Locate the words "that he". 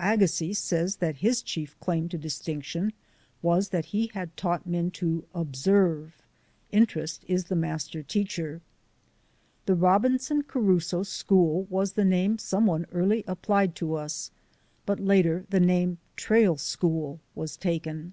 3.68-4.08